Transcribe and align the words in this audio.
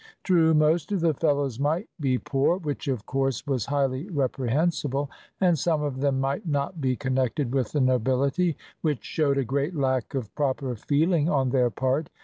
True, 0.23 0.55
most 0.55 0.91
of 0.91 1.01
the 1.01 1.13
fellows 1.13 1.59
might 1.59 1.87
be 1.99 2.17
poor 2.17 2.57
which, 2.57 2.87
of 2.87 3.05
course, 3.05 3.45
was 3.45 3.67
highly 3.67 4.09
reprehensible; 4.09 5.11
and 5.39 5.59
some 5.59 5.83
of 5.83 5.99
them 5.99 6.19
might 6.19 6.47
not 6.47 6.81
be 6.81 6.95
connected 6.95 7.53
with 7.53 7.71
the 7.71 7.81
nobility, 7.81 8.57
which 8.81 9.05
showed 9.05 9.37
a 9.37 9.45
great 9.45 9.75
lack 9.75 10.15
of 10.15 10.33
proper 10.33 10.75
feeling 10.75 11.29
on 11.29 11.51
their 11.51 11.69
part. 11.69 12.09